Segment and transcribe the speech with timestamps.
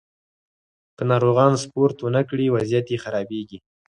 [0.95, 3.57] که ناروغان سپورت ونه کړي، وضعیت یې خرابېږي.